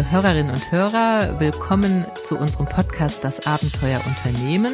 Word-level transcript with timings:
liebe 0.00 0.12
Hörerinnen 0.12 0.50
und 0.50 0.72
Hörer, 0.72 1.40
willkommen 1.40 2.06
zu 2.14 2.38
unserem 2.38 2.64
Podcast 2.64 3.22
Das 3.22 3.46
Abenteuer 3.46 4.00
Unternehmen. 4.06 4.72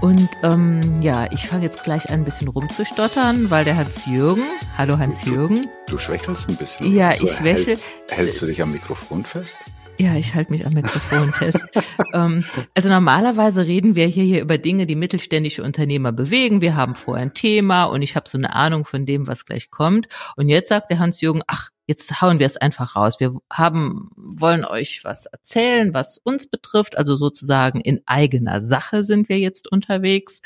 Und 0.00 0.30
ähm, 0.42 1.02
ja, 1.02 1.30
ich 1.30 1.46
fange 1.46 1.64
jetzt 1.64 1.84
gleich 1.84 2.08
an, 2.08 2.20
ein 2.20 2.24
bisschen 2.24 2.48
rumzustottern, 2.48 3.50
weil 3.50 3.66
der 3.66 3.76
Hans-Jürgen, 3.76 4.44
hallo 4.78 4.96
Hans-Jürgen. 4.96 5.68
Du, 5.86 5.92
du 5.92 5.98
schwächelst 5.98 6.48
ein 6.48 6.56
bisschen. 6.56 6.94
Ja, 6.94 7.12
ich 7.12 7.30
schwächel. 7.32 7.66
Hältst, 7.66 7.84
hältst 8.08 8.42
du 8.42 8.46
dich 8.46 8.62
am 8.62 8.72
Mikrofon 8.72 9.26
fest? 9.26 9.58
Ja, 9.98 10.14
ich 10.14 10.34
halte 10.34 10.50
mich 10.52 10.64
am 10.64 10.72
Mikrofon 10.72 11.34
fest. 11.34 11.62
ähm, 12.14 12.42
also 12.72 12.88
normalerweise 12.88 13.66
reden 13.66 13.94
wir 13.94 14.06
hier, 14.06 14.24
hier 14.24 14.40
über 14.40 14.56
Dinge, 14.56 14.86
die 14.86 14.96
mittelständische 14.96 15.64
Unternehmer 15.64 16.12
bewegen. 16.12 16.62
Wir 16.62 16.76
haben 16.76 16.94
vorher 16.94 17.26
ein 17.26 17.34
Thema 17.34 17.84
und 17.84 18.00
ich 18.00 18.16
habe 18.16 18.26
so 18.26 18.38
eine 18.38 18.54
Ahnung 18.54 18.86
von 18.86 19.04
dem, 19.04 19.26
was 19.26 19.44
gleich 19.44 19.70
kommt. 19.70 20.06
Und 20.36 20.48
jetzt 20.48 20.70
sagt 20.70 20.88
der 20.88 20.98
Hans-Jürgen, 20.98 21.42
ach, 21.46 21.70
jetzt 21.86 22.20
hauen 22.20 22.38
wir 22.38 22.46
es 22.46 22.56
einfach 22.56 22.96
raus. 22.96 23.20
Wir 23.20 23.34
haben, 23.50 24.10
wollen 24.16 24.64
euch 24.64 25.00
was 25.04 25.26
erzählen, 25.26 25.94
was 25.94 26.18
uns 26.18 26.46
betrifft. 26.46 26.98
Also 26.98 27.16
sozusagen 27.16 27.80
in 27.80 28.00
eigener 28.06 28.62
Sache 28.62 29.04
sind 29.04 29.28
wir 29.28 29.38
jetzt 29.38 29.70
unterwegs. 29.70 30.42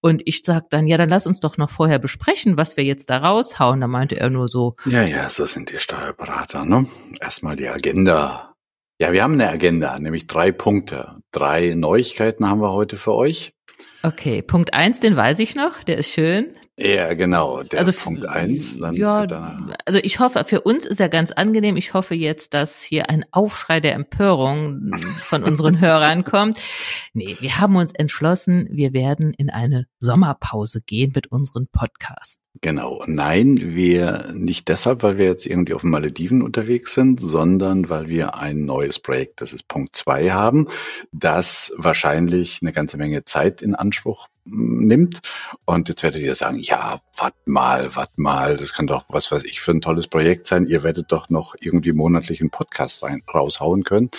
Und 0.00 0.22
ich 0.24 0.42
sag 0.44 0.70
dann, 0.70 0.86
ja, 0.86 0.96
dann 0.96 1.08
lass 1.08 1.26
uns 1.26 1.40
doch 1.40 1.56
noch 1.56 1.70
vorher 1.70 1.98
besprechen, 1.98 2.56
was 2.56 2.76
wir 2.76 2.84
jetzt 2.84 3.10
da 3.10 3.18
raushauen. 3.18 3.80
Da 3.80 3.88
meinte 3.88 4.18
er 4.18 4.30
nur 4.30 4.48
so. 4.48 4.76
Ja, 4.84 5.02
ja, 5.02 5.28
so 5.28 5.46
sind 5.46 5.72
die 5.72 5.78
Steuerberater, 5.78 6.64
ne? 6.64 6.86
Erstmal 7.20 7.56
die 7.56 7.68
Agenda. 7.68 8.54
Ja, 8.98 9.12
wir 9.12 9.22
haben 9.22 9.34
eine 9.34 9.50
Agenda, 9.50 9.98
nämlich 9.98 10.26
drei 10.26 10.52
Punkte. 10.52 11.16
Drei 11.30 11.74
Neuigkeiten 11.74 12.48
haben 12.48 12.62
wir 12.62 12.72
heute 12.72 12.96
für 12.96 13.12
euch. 13.12 13.52
Okay, 14.02 14.40
Punkt 14.40 14.72
eins, 14.72 15.00
den 15.00 15.16
weiß 15.16 15.38
ich 15.40 15.54
noch, 15.54 15.82
der 15.82 15.98
ist 15.98 16.10
schön. 16.10 16.54
Ja, 16.78 17.14
genau. 17.14 17.62
Der 17.62 17.78
also 17.78 17.92
Punkt 17.92 18.26
eins. 18.26 18.78
Dann 18.78 18.94
ja, 18.94 19.26
also 19.86 19.98
ich 20.02 20.20
hoffe, 20.20 20.44
für 20.46 20.60
uns 20.60 20.84
ist 20.84 21.00
er 21.00 21.08
ganz 21.08 21.32
angenehm. 21.32 21.76
Ich 21.76 21.94
hoffe 21.94 22.14
jetzt, 22.14 22.52
dass 22.52 22.82
hier 22.82 23.08
ein 23.08 23.24
Aufschrei 23.30 23.80
der 23.80 23.94
Empörung 23.94 24.92
von 25.22 25.42
unseren 25.42 25.80
Hörern 25.80 26.24
kommt. 26.24 26.58
Nee, 27.14 27.36
wir 27.40 27.58
haben 27.58 27.76
uns 27.76 27.92
entschlossen, 27.92 28.68
wir 28.70 28.92
werden 28.92 29.32
in 29.32 29.48
eine 29.48 29.86
Sommerpause 29.98 30.82
gehen 30.82 31.12
mit 31.14 31.28
unserem 31.28 31.66
Podcast. 31.66 32.42
Genau. 32.60 33.02
Nein, 33.06 33.58
wir 33.60 34.32
nicht 34.32 34.68
deshalb, 34.68 35.02
weil 35.02 35.18
wir 35.18 35.26
jetzt 35.26 35.46
irgendwie 35.46 35.74
auf 35.74 35.82
den 35.82 35.90
Malediven 35.90 36.42
unterwegs 36.42 36.94
sind, 36.94 37.20
sondern 37.20 37.88
weil 37.88 38.08
wir 38.08 38.36
ein 38.36 38.64
neues 38.64 38.98
Projekt, 38.98 39.40
das 39.40 39.52
ist 39.52 39.68
Punkt 39.68 39.96
zwei 39.96 40.30
haben, 40.30 40.68
das 41.12 41.72
wahrscheinlich 41.76 42.60
eine 42.62 42.72
ganze 42.72 42.96
Menge 42.96 43.24
Zeit 43.24 43.62
in 43.62 43.74
Anspruch 43.74 44.28
nimmt. 44.44 45.20
Und 45.64 45.88
jetzt 45.88 46.02
werdet 46.02 46.22
ihr 46.22 46.34
sagen, 46.34 46.58
ja, 46.58 47.00
wart 47.16 47.34
mal, 47.46 47.94
wart 47.96 48.16
mal, 48.16 48.56
das 48.56 48.72
kann 48.72 48.86
doch, 48.86 49.04
was 49.08 49.30
weiß 49.30 49.44
ich, 49.44 49.60
für 49.60 49.72
ein 49.72 49.80
tolles 49.80 50.06
Projekt 50.06 50.46
sein. 50.46 50.66
Ihr 50.66 50.82
werdet 50.82 51.10
doch 51.12 51.28
noch 51.28 51.56
irgendwie 51.60 51.92
monatlich 51.92 52.40
einen 52.40 52.50
Podcast 52.50 53.02
rein, 53.02 53.22
raushauen 53.32 53.82
können. 53.82 54.10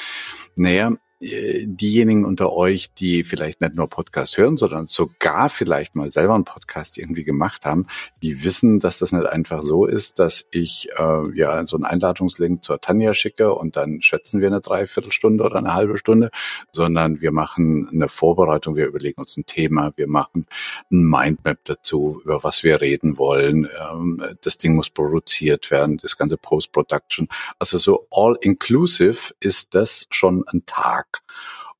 Naja, 0.58 0.91
diejenigen 1.20 2.26
unter 2.26 2.54
euch, 2.54 2.94
die 2.94 3.23
vielleicht 3.23 3.60
nicht 3.62 3.73
nur 3.73 3.90
Podcast 3.90 4.38
hören, 4.38 4.56
sondern 4.56 4.86
sogar 4.86 5.50
vielleicht 5.50 5.96
mal 5.96 6.12
selber 6.12 6.36
einen 6.36 6.46
Podcast 6.46 6.98
irgendwie 7.00 7.23
gemacht 7.23 7.66
haben, 7.66 7.88
die 8.22 8.44
wissen, 8.44 8.80
dass 8.80 9.00
das 9.00 9.12
nicht 9.12 9.26
einfach 9.26 9.64
so 9.64 9.86
ist, 9.86 10.20
dass 10.20 10.45
ich 10.52 10.90
äh, 10.98 11.36
ja 11.36 11.66
so 11.66 11.76
einen 11.76 11.86
Einladungslink 11.86 12.64
zur 12.64 12.80
Tanja 12.80 13.16
schicke 13.16 13.54
und 13.56 13.76
dann 13.76 14.02
schätzen 14.02 14.42
wir 14.42 14.48
eine 14.48 14.62
Dreiviertelstunde 14.62 15.44
oder 15.44 15.56
eine 15.56 15.73
halbe 15.73 15.98
Stunde, 15.98 16.30
sondern 16.72 17.20
wir 17.20 17.32
machen 17.32 17.90
eine 17.92 18.10
Vorbereitung, 18.10 18.76
wir 18.76 18.86
überlegen 18.86 19.20
uns 19.20 19.38
ein 19.38 19.48
Thema, 19.48 19.94
wir 19.95 20.08
machen 20.08 20.45
ein 20.92 21.04
Mindmap 21.04 21.66
dazu, 21.66 22.22
über 22.23 22.44
was 22.44 22.64
wir 22.64 22.80
reden 22.80 23.18
wollen. 23.18 23.68
Ähm, 23.92 24.22
das 24.42 24.60
Ding 24.60 24.76
muss 24.76 24.92
produziert 24.92 25.72
werden, 25.72 25.98
das 25.98 26.16
ganze 26.16 26.38
Post-Production. 26.38 27.27
Also 27.58 27.80
so 27.80 28.08
all-inclusive 28.11 29.33
ist 29.39 29.73
das 29.73 30.06
schon 30.11 30.45
ein 30.48 30.64
Tag. 30.67 31.07
Tag. 31.12 31.23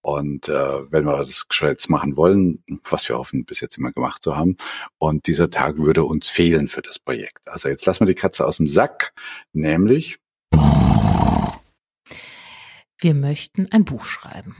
Und 0.02 0.48
äh, 0.48 0.92
wenn 0.92 1.06
wir 1.06 1.18
das 1.18 1.46
jetzt 1.60 1.90
machen 1.90 2.16
wollen, 2.16 2.64
was 2.90 3.10
wir 3.10 3.18
hoffen, 3.18 3.46
bis 3.46 3.60
jetzt 3.60 3.78
immer 3.78 3.92
gemacht 3.92 4.24
zu 4.24 4.38
haben, 4.38 4.56
und 5.00 5.28
dieser 5.28 5.50
Tag 5.50 5.78
würde 5.78 6.04
uns 6.04 6.30
fehlen 6.30 6.68
für 6.68 6.82
das 6.82 7.00
Projekt. 7.00 7.50
Also 7.50 7.68
jetzt 7.68 7.86
lassen 7.86 8.02
wir 8.02 8.08
die 8.08 8.16
Katze 8.16 8.46
aus 8.46 8.58
dem 8.58 8.68
Sack, 8.68 9.14
nämlich 9.54 10.20
wir 13.00 13.14
möchten 13.14 13.72
ein 13.72 13.86
Buch 13.86 14.06
schreiben. 14.06 14.56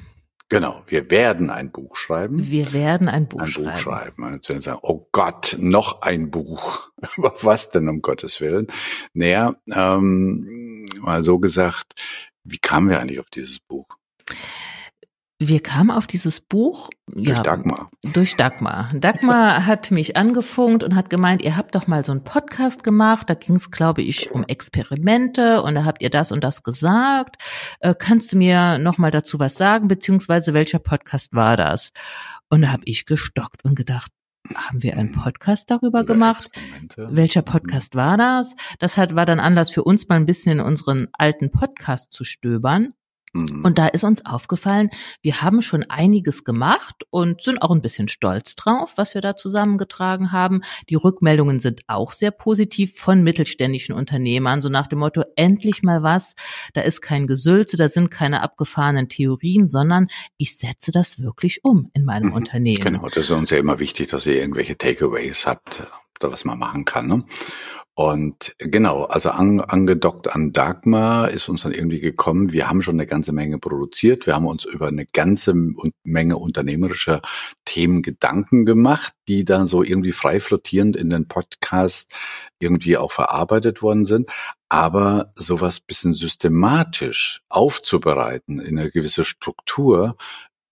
Genau, 0.50 0.84
wir 0.88 1.10
werden 1.12 1.50
ein 1.50 1.72
Buch 1.72 1.98
schreiben. 1.98 2.50
Wir 2.50 2.72
werden 2.72 3.10
ein 3.10 3.28
Buch 3.28 3.42
ein 3.42 3.48
schreiben. 3.48 3.72
Buch 3.72 3.78
schreiben. 3.78 4.24
Und 4.24 4.50
also 4.50 4.62
sagen, 4.62 4.80
oh 4.82 5.08
Gott, 5.12 5.58
noch 5.60 6.02
ein 6.04 6.30
Buch. 6.30 6.90
Was 7.42 7.70
denn 7.70 7.90
um 7.90 8.02
Gottes 8.02 8.40
Willen? 8.40 8.68
Naja, 9.14 9.56
ähm, 9.74 10.86
mal 11.00 11.24
so 11.24 11.40
gesagt, 11.40 11.94
wie 12.44 12.60
kamen 12.60 12.90
wir 12.90 13.00
eigentlich 13.00 13.20
auf 13.20 13.30
dieses 13.30 13.60
Buch? 13.60 13.88
Wir 15.40 15.60
kamen 15.60 15.92
auf 15.92 16.08
dieses 16.08 16.42
Buch 16.42 16.90
durch 17.06 17.28
ja, 17.28 17.44
Dagmar. 17.44 17.92
Durch 18.14 18.36
Dagmar. 18.38 18.90
Dagmar 18.96 19.66
hat 19.68 19.92
mich 19.92 20.18
angefunkt 20.18 20.84
und 20.84 20.96
hat 20.96 21.12
gemeint, 21.12 21.44
ihr 21.44 21.56
habt 21.56 21.76
doch 21.76 21.86
mal 21.86 22.04
so 22.04 22.12
einen 22.12 22.24
Podcast 22.24 22.84
gemacht. 22.84 23.30
Da 23.30 23.36
ging 23.36 23.56
es, 23.56 23.70
glaube 23.70 24.02
ich, 24.02 24.32
um 24.32 24.44
Experimente 24.46 25.62
und 25.62 25.76
da 25.76 25.86
habt 25.86 26.02
ihr 26.02 26.10
das 26.10 26.32
und 26.32 26.44
das 26.44 26.64
gesagt. 26.64 27.36
Äh, 27.82 27.94
kannst 27.94 28.32
du 28.34 28.38
mir 28.38 28.80
noch 28.80 28.98
mal 28.98 29.12
dazu 29.12 29.40
was 29.40 29.54
sagen? 29.54 29.88
Beziehungsweise 29.88 30.56
welcher 30.56 30.80
Podcast 30.80 31.34
war 31.34 31.56
das? 31.56 31.92
Und 32.50 32.64
da 32.64 32.72
habe 32.72 32.84
ich 32.86 33.06
gestockt 33.06 33.64
und 33.64 33.76
gedacht, 33.76 34.12
haben 34.56 34.82
wir 34.82 34.98
einen 34.98 35.12
Podcast 35.12 35.70
darüber 35.70 36.00
Über 36.00 36.14
gemacht? 36.14 36.50
Welcher 36.96 37.44
Podcast 37.44 37.94
war 37.94 38.18
das? 38.18 38.56
Das 38.80 38.98
hat, 38.98 39.16
war 39.16 39.28
dann 39.28 39.40
Anlass 39.40 39.70
für 39.70 39.84
uns 39.84 40.08
mal 40.08 40.16
ein 40.16 40.26
bisschen 40.26 40.54
in 40.54 40.62
unseren 40.62 41.10
alten 41.14 41.52
Podcast 41.52 42.12
zu 42.12 42.24
stöbern. 42.24 42.94
Mhm. 43.34 43.64
Und 43.64 43.78
da 43.78 43.88
ist 43.88 44.04
uns 44.04 44.26
aufgefallen, 44.26 44.90
wir 45.22 45.42
haben 45.42 45.62
schon 45.62 45.84
einiges 45.84 46.44
gemacht 46.44 47.04
und 47.10 47.42
sind 47.42 47.62
auch 47.62 47.72
ein 47.72 47.82
bisschen 47.82 48.08
stolz 48.08 48.56
drauf, 48.56 48.94
was 48.96 49.14
wir 49.14 49.22
da 49.22 49.36
zusammengetragen 49.36 50.32
haben. 50.32 50.62
Die 50.90 50.96
Rückmeldungen 50.96 51.60
sind 51.60 51.82
auch 51.88 52.12
sehr 52.12 52.32
positiv 52.32 52.98
von 52.98 53.24
mittelständischen 53.24 53.96
Unternehmern, 53.96 54.62
so 54.62 54.70
nach 54.70 54.88
dem 54.88 55.00
Motto, 55.00 55.24
endlich 55.36 55.84
mal 55.84 56.04
was, 56.04 56.36
da 56.74 56.82
ist 56.82 57.02
kein 57.02 57.28
Gesülze, 57.28 57.78
da 57.78 57.90
sind 57.90 58.10
keine 58.10 58.42
abgefahrenen 58.42 59.10
Theorien, 59.10 59.68
sondern 59.68 60.08
ich 60.38 60.58
setze 60.58 60.92
das 60.92 61.22
wirklich 61.22 61.64
um 61.64 61.90
in 61.94 62.06
meinem 62.06 62.28
mhm. 62.28 62.34
Unternehmen. 62.34 62.82
Genau, 62.82 63.08
das 63.08 63.18
ist 63.18 63.32
uns 63.32 63.50
ja 63.50 63.58
immer 63.58 63.80
wichtig, 63.80 64.08
dass 64.10 64.26
ihr 64.26 64.36
irgendwelche 64.36 64.78
Takeaways 64.78 65.46
habt, 65.46 65.84
da 66.20 66.32
was 66.32 66.46
man 66.46 66.58
machen 66.58 66.86
kann. 66.86 67.08
Ne? 67.08 67.24
Und 68.00 68.54
genau, 68.60 69.06
also 69.06 69.32
an, 69.32 69.60
angedockt 69.60 70.28
an 70.28 70.54
Dagmar 70.54 71.32
ist 71.32 71.50
uns 71.50 71.64
dann 71.64 71.72
irgendwie 71.72 72.00
gekommen, 72.00 72.54
wir 72.54 72.70
haben 72.70 72.84
schon 72.84 72.94
eine 72.94 73.08
ganze 73.08 73.32
Menge 73.32 73.58
produziert, 73.58 74.28
wir 74.28 74.36
haben 74.36 74.46
uns 74.46 74.66
über 74.66 74.90
eine 74.90 75.08
ganze 75.08 75.56
Menge 76.04 76.38
unternehmerischer 76.38 77.24
Themen 77.66 78.04
Gedanken 78.04 78.68
gemacht, 78.68 79.16
die 79.28 79.46
dann 79.46 79.66
so 79.66 79.82
irgendwie 79.82 80.12
frei 80.12 80.40
flottierend 80.42 80.96
in 80.96 81.10
den 81.10 81.28
Podcast 81.28 82.14
irgendwie 82.60 82.98
auch 82.98 83.12
verarbeitet 83.12 83.82
worden 83.82 84.06
sind. 84.06 84.30
Aber 84.70 85.32
sowas 85.34 85.80
bisschen 85.80 86.14
systematisch 86.14 87.42
aufzubereiten 87.50 88.60
in 88.60 88.78
eine 88.78 88.92
gewisse 88.92 89.24
Struktur, 89.24 90.18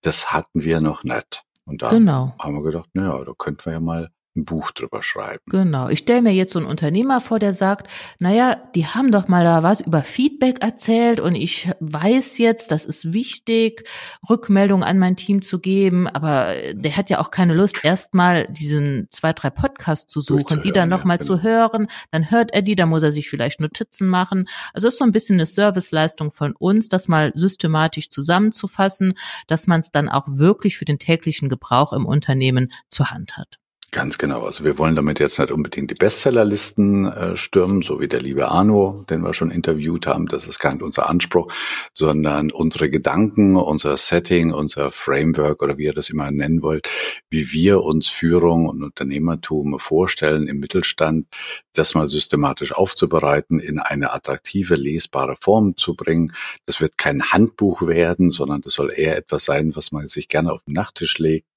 das 0.02 0.31
hatten 0.31 0.64
wir 0.64 0.80
noch 0.80 1.03
nicht. 1.03 1.41
Und 1.66 1.81
dann 1.81 1.90
genau. 1.90 2.35
haben 2.38 2.53
wir 2.53 2.62
gedacht, 2.62 2.90
naja, 2.94 3.24
da 3.25 3.34
könnten 3.35 3.66
wir 3.66 3.74
ja 3.74 3.80
mal 3.80 4.12
ein 4.35 4.46
Buch 4.46 4.72
drüber 4.72 5.01
schreiben. 5.01 5.44
Genau. 5.47 5.90
Ich 5.90 6.00
stelle 6.00 6.22
mir 6.22 6.34
jetzt 6.34 6.53
so 6.53 6.59
einen 6.59 6.68
Unternehmer 6.68 7.22
vor, 7.22 7.40
der 7.40 7.53
sagt, 7.53 7.90
naja, 8.19 8.56
die 8.75 8.85
haben 8.85 9.12
doch 9.12 9.28
mal 9.28 9.44
da 9.44 9.63
was 9.63 9.79
über 9.79 10.03
Feedback 10.03 10.62
erzählt 10.62 11.19
und 11.19 11.35
ich 11.35 11.69
weiß 11.79 12.38
jetzt, 12.38 12.72
das 12.72 12.85
ist 12.85 13.13
wichtig, 13.13 13.88
Rückmeldung 14.29 14.84
an 14.84 15.00
mein 15.00 15.16
Team 15.16 15.41
zu 15.41 15.59
geben, 15.59 16.07
aber 16.07 16.53
der 16.73 16.97
hat 16.97 17.09
ja 17.09 17.20
auch 17.20 17.32
keine 17.32 17.55
Lust, 17.55 17.84
erstmal 17.84 18.47
diesen 18.47 19.08
zwei, 19.09 19.34
drei 19.34 19.49
Podcasts 19.49 20.11
zu 20.11 20.22
suchen, 20.22 20.61
die 20.64 20.72
dann 20.72 20.90
nochmal 20.90 21.17
ja, 21.17 21.23
genau. 21.23 21.35
zu 21.38 21.43
hören. 21.43 21.88
Dann 22.11 22.29
hört 22.31 22.52
er 22.53 22.61
die, 22.61 22.76
dann 22.76 22.90
muss 22.90 23.03
er 23.03 23.11
sich 23.11 23.29
vielleicht 23.29 23.59
Notizen 23.59 24.08
machen. 24.08 24.47
Also 24.73 24.88
ist 24.88 24.97
so 24.97 25.05
ein 25.05 25.11
bisschen 25.11 25.35
eine 25.35 25.46
Serviceleistung 25.46 26.31
von 26.31 26.53
uns, 26.58 26.90
das 26.90 27.08
mal 27.08 27.31
systematisch 27.35 28.09
zusammenzufassen, 28.09 29.14
dass 29.47 29.67
man 29.67 29.79
es 29.81 29.91
dann 29.91 30.09
auch 30.09 30.26
wirklich 30.28 30.78
für 30.78 30.85
den 30.85 30.99
täglichen 30.99 31.49
Gebrauch 31.49 31.93
im 31.93 32.05
Unternehmen 32.05 32.72
zur 32.90 33.11
Hand 33.11 33.38
hat. 33.38 33.59
Ganz 33.91 34.17
genau. 34.17 34.43
Also 34.43 34.66
wir 34.66 34.78
wollen 34.78 34.96
damit 34.96 35.22
jetzt 35.22 35.40
nicht 35.40 35.52
unbedingt 35.52 35.90
die 35.90 35.96
Bestsellerlisten 35.96 37.05
äh, 37.05 37.37
stürmen, 37.37 37.82
so 37.82 38.02
wie 38.02 38.09
der 38.09 38.22
liebe 38.22 38.49
Arno, 38.49 39.05
den 39.09 39.22
wir 39.22 39.34
schon 39.34 39.52
interviewt 39.52 40.05
haben. 40.05 40.28
Das 40.28 40.47
ist 40.47 40.59
gar 40.59 40.73
nicht 40.73 40.84
unser 40.84 41.09
Anspruch, 41.09 41.52
sondern 41.93 42.52
unsere 42.52 42.90
Gedanken, 42.90 43.55
unser 43.55 43.96
Setting, 43.96 44.52
unser 44.52 44.91
Framework 44.91 45.61
oder 45.64 45.78
wie 45.78 45.85
ihr 45.85 45.93
das 45.93 46.09
immer 46.09 46.29
nennen 46.29 46.61
wollt, 46.61 46.90
wie 47.29 47.53
wir 47.53 47.84
uns 47.84 48.09
Führung 48.09 48.67
und 48.67 48.84
Unternehmertum 48.84 49.79
vorstellen 49.79 50.47
im 50.47 50.59
Mittelstand, 50.59 51.28
das 51.73 51.96
mal 51.96 52.09
systematisch 52.09 52.73
aufzubereiten, 52.73 53.59
in 53.59 53.79
eine 53.79 54.14
attraktive, 54.14 54.76
lesbare 54.76 55.38
Form 55.40 55.78
zu 55.78 55.96
bringen. 55.96 56.34
Das 56.66 56.81
wird 56.81 56.97
kein 56.97 57.31
Handbuch 57.31 57.88
werden, 57.88 58.29
sondern 58.31 58.61
das 58.61 58.73
soll 58.73 58.91
eher 58.93 59.16
etwas 59.16 59.46
sein, 59.46 59.73
was 59.76 59.93
man 59.93 60.08
sich 60.08 60.28
gerne 60.28 60.52
auf 60.52 60.64
den 60.64 60.73
Nachttisch 60.73 61.17
legt 61.17 61.47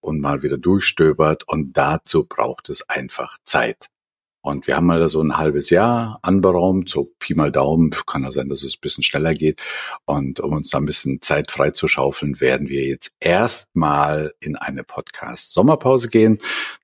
und 0.00 0.20
mal 0.20 0.42
wieder 0.42 0.58
durchstöbert 0.58 1.48
und 1.48 1.76
dazu 1.80 2.24
braucht 2.24 2.68
es 2.68 2.86
einfach 2.90 3.38
Zeit. 3.42 3.88
Und 4.42 4.66
wir 4.66 4.76
haben 4.76 4.86
mal 4.86 5.06
so 5.08 5.20
ein 5.22 5.36
halbes 5.36 5.68
Jahr 5.70 6.18
anberaumt, 6.22 6.88
so 6.88 7.10
Pi 7.18 7.34
mal 7.34 7.50
Daumen, 7.52 7.90
kann 8.06 8.22
ja 8.22 8.32
sein, 8.32 8.48
dass 8.48 8.62
es 8.62 8.74
ein 8.74 8.80
bisschen 8.80 9.04
schneller 9.04 9.32
geht. 9.34 9.62
Und 10.04 10.40
um 10.40 10.52
uns 10.52 10.70
da 10.70 10.78
ein 10.78 10.86
bisschen 10.86 11.20
Zeit 11.22 11.50
frei 11.50 11.70
zu 11.70 11.88
schaufeln, 11.88 12.40
werden 12.40 12.68
wir 12.68 12.84
jetzt 12.84 13.12
erstmal 13.20 14.34
in 14.40 14.56
eine 14.56 14.82
Podcast-Sommerpause 14.82 16.08
gehen. 16.08 16.38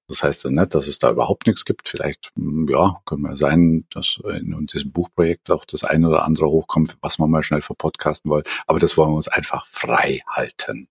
Das 0.09 0.23
heißt 0.23 0.45
ja 0.45 0.51
nicht, 0.51 0.75
dass 0.75 0.87
es 0.87 0.99
da 0.99 1.11
überhaupt 1.11 1.47
nichts 1.47 1.65
gibt. 1.65 1.89
Vielleicht, 1.89 2.31
hm, 2.37 2.69
ja, 2.71 3.01
können 3.07 3.23
wir 3.23 3.37
sein, 3.37 3.87
dass 3.91 4.19
in 4.25 4.67
diesem 4.67 4.93
Buchprojekt 4.93 5.51
auch 5.51 5.65
das 5.65 5.85
eine 5.85 6.09
oder 6.09 6.25
andere 6.25 6.49
hochkommt, 6.49 6.97
was 7.03 7.19
man 7.19 7.31
mal 7.31 7.43
schnell 7.43 7.63
verpodcasten 7.63 8.31
wollen. 8.31 8.45
Aber 8.67 8.81
das 8.81 8.97
wollen 8.97 9.13
wir 9.13 9.17
uns 9.17 9.29
einfach 9.29 9.67
frei 9.67 10.21
halten. 10.27 10.89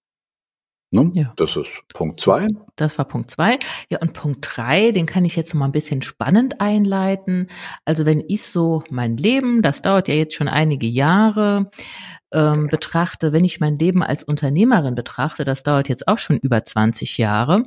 Ne? 0.96 1.12
Ja. 1.14 1.34
Das 1.36 1.56
ist 1.56 1.70
Punkt 1.94 2.20
zwei. 2.20 2.48
Das 2.76 2.98
war 2.98 3.06
Punkt 3.06 3.30
zwei. 3.30 3.60
Ja, 3.90 4.00
und 4.02 4.14
Punkt 4.14 4.48
drei, 4.50 4.92
den 4.92 5.06
kann 5.06 5.26
ich 5.26 5.36
jetzt 5.36 5.54
noch 5.54 5.60
mal 5.60 5.66
ein 5.66 5.72
bisschen 5.72 6.02
spannend 6.02 6.62
einleiten. 6.62 7.48
Also 7.84 8.06
wenn 8.06 8.24
ich 8.28 8.44
so 8.44 8.84
mein 8.90 9.18
Leben, 9.18 9.62
das 9.62 9.82
dauert 9.82 10.08
ja 10.08 10.16
jetzt 10.16 10.36
schon 10.36 10.48
einige 10.48 10.88
Jahre, 10.88 11.70
ähm, 12.34 12.68
betrachte, 12.68 13.34
wenn 13.34 13.46
ich 13.46 13.60
mein 13.60 13.78
Leben 13.78 14.04
als 14.04 14.24
Unternehmerin 14.24 14.96
betrachte, 14.96 15.44
das 15.44 15.64
dauert 15.64 15.90
jetzt 15.90 16.08
auch 16.08 16.18
schon 16.18 16.38
über 16.38 16.64
20 16.64 17.18
Jahre, 17.18 17.64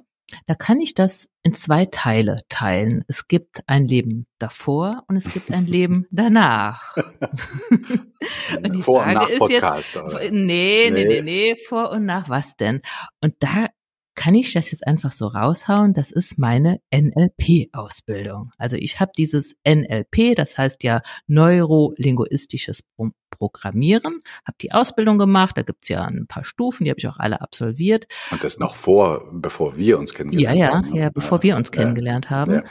da 0.47 0.55
kann 0.55 0.81
ich 0.81 0.95
das 0.95 1.29
in 1.43 1.55
zwei 1.55 1.87
Teile 1.87 2.41
teilen. 2.49 3.05
Es 3.09 3.29
gibt 3.29 3.63
ein 3.67 3.85
Leben 3.85 4.27
davor 4.39 5.05
und 5.09 5.17
es 5.17 5.33
gibt 5.33 5.51
ein 5.53 5.67
Leben 5.67 6.07
danach. 6.11 6.97
und 8.63 8.75
die 8.75 8.83
vor 8.83 9.03
Frage 9.03 9.21
und 9.21 9.31
ist 9.31 9.39
Podcast, 9.39 9.95
jetzt, 9.95 9.97
oder? 9.97 10.31
nee, 10.31 10.91
nee, 10.91 11.05
nee, 11.05 11.23
nee, 11.23 11.57
vor 11.57 11.91
und 11.91 12.05
nach 12.05 12.29
was 12.29 12.57
denn? 12.57 12.83
Und 13.21 13.35
da 13.41 13.69
kann 14.19 14.35
ich 14.35 14.53
das 14.53 14.73
jetzt 14.73 14.85
einfach 14.85 15.13
so 15.13 15.29
raushauen? 15.29 15.95
Das 15.95 16.11
ist 16.11 16.39
meine 16.39 16.81
NLP-Ausbildung. 16.93 18.51
Also 18.59 18.77
ich 18.77 18.99
habe 18.99 19.13
dieses 19.17 19.55
NLP, 19.65 20.35
das 20.35 20.59
heißt 20.59 20.83
ja 20.83 21.03
neurolinguistisches 21.29 22.83
Programmieren, 23.31 24.23
habe 24.45 24.57
die 24.61 24.73
Ausbildung 24.73 25.19
gemacht, 25.19 25.57
da 25.57 25.63
gibt's 25.63 25.89
ja 25.89 26.03
ein 26.03 26.27
paar 26.27 26.43
Stufen, 26.43 26.83
die 26.83 26.91
habe 26.91 26.99
ich 26.99 27.07
auch 27.07 27.19
alle 27.21 27.41
absolviert. 27.41 28.09
Und 28.33 28.43
das 28.43 28.59
noch 28.59 28.75
vor, 28.75 29.23
bevor 29.33 29.77
wir 29.77 30.01
uns 30.01 30.13
kennengelernt 30.13 30.59
ja, 30.59 30.67
ja, 30.67 30.75
haben. 30.75 30.95
Ja, 30.97 31.03
ja, 31.03 31.11
bevor 31.11 31.45
wir 31.45 31.55
uns 31.55 31.71
kennengelernt 31.71 32.25
ja, 32.25 32.31
haben. 32.33 32.55
Ja. 32.55 32.63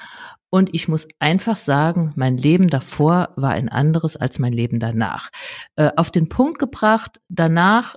Und 0.49 0.73
ich 0.73 0.89
muss 0.89 1.07
einfach 1.19 1.55
sagen, 1.55 2.11
mein 2.17 2.35
Leben 2.35 2.69
davor 2.69 3.29
war 3.37 3.51
ein 3.51 3.69
anderes 3.69 4.17
als 4.17 4.37
mein 4.37 4.51
Leben 4.51 4.79
danach. 4.79 5.29
Äh, 5.77 5.91
auf 5.95 6.11
den 6.11 6.27
Punkt 6.27 6.59
gebracht, 6.59 7.21
danach 7.29 7.95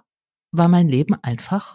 war 0.52 0.68
mein 0.68 0.86
Leben 0.86 1.16
einfach 1.20 1.74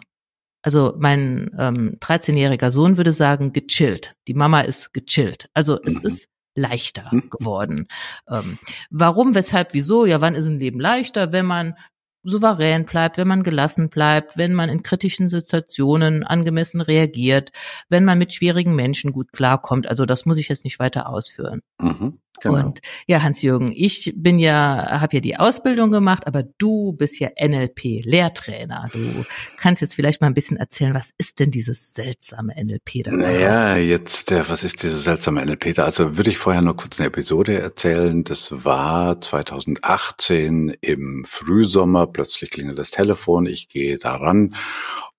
also 0.66 0.94
mein 0.98 1.52
ähm, 1.56 1.96
13-jähriger 2.00 2.70
Sohn 2.70 2.96
würde 2.96 3.12
sagen, 3.12 3.52
gechillt. 3.52 4.16
Die 4.26 4.34
Mama 4.34 4.62
ist 4.62 4.92
gechillt. 4.92 5.48
Also 5.54 5.78
es 5.80 6.00
mhm. 6.00 6.06
ist 6.06 6.28
leichter 6.56 7.08
mhm. 7.12 7.30
geworden. 7.30 7.86
Ähm, 8.28 8.58
warum, 8.90 9.36
weshalb, 9.36 9.74
wieso? 9.74 10.06
Ja, 10.06 10.20
wann 10.20 10.34
ist 10.34 10.46
ein 10.46 10.58
Leben 10.58 10.80
leichter? 10.80 11.30
Wenn 11.30 11.46
man 11.46 11.76
souverän 12.24 12.84
bleibt, 12.84 13.16
wenn 13.16 13.28
man 13.28 13.44
gelassen 13.44 13.90
bleibt, 13.90 14.38
wenn 14.38 14.54
man 14.54 14.68
in 14.68 14.82
kritischen 14.82 15.28
Situationen 15.28 16.24
angemessen 16.24 16.80
reagiert, 16.80 17.52
wenn 17.88 18.04
man 18.04 18.18
mit 18.18 18.32
schwierigen 18.32 18.74
Menschen 18.74 19.12
gut 19.12 19.30
klarkommt. 19.30 19.86
Also 19.86 20.04
das 20.04 20.26
muss 20.26 20.36
ich 20.36 20.48
jetzt 20.48 20.64
nicht 20.64 20.80
weiter 20.80 21.08
ausführen. 21.08 21.62
Mhm. 21.80 22.18
Genau. 22.40 22.66
Und 22.66 22.80
ja, 23.06 23.22
Hans-Jürgen, 23.22 23.72
ich 23.74 24.12
bin 24.16 24.38
ja, 24.38 25.00
habe 25.00 25.16
ja 25.16 25.20
die 25.20 25.36
Ausbildung 25.36 25.90
gemacht, 25.90 26.26
aber 26.26 26.42
du 26.42 26.92
bist 26.92 27.18
ja 27.18 27.28
NLP-Lehrtrainer. 27.40 28.90
Du 28.92 29.24
kannst 29.56 29.82
jetzt 29.82 29.94
vielleicht 29.94 30.20
mal 30.20 30.26
ein 30.26 30.34
bisschen 30.34 30.56
erzählen, 30.56 30.94
was 30.94 31.12
ist 31.18 31.40
denn 31.40 31.50
dieses 31.50 31.94
seltsame 31.94 32.54
NLP 32.56 33.04
da? 33.04 33.10
Naja, 33.12 33.76
jetzt, 33.76 34.32
äh, 34.32 34.48
was 34.48 34.64
ist 34.64 34.82
dieses 34.82 35.04
seltsame 35.04 35.44
NLP 35.44 35.74
da? 35.74 35.84
Also 35.84 36.16
würde 36.16 36.30
ich 36.30 36.38
vorher 36.38 36.62
nur 36.62 36.76
kurz 36.76 36.98
eine 36.98 37.08
Episode 37.08 37.58
erzählen. 37.58 38.24
Das 38.24 38.64
war 38.64 39.20
2018 39.20 40.76
im 40.80 41.24
Frühsommer. 41.26 42.06
Plötzlich 42.06 42.50
klingelt 42.50 42.78
das 42.78 42.90
Telefon. 42.90 43.46
Ich 43.46 43.68
gehe 43.68 43.98
daran 43.98 44.54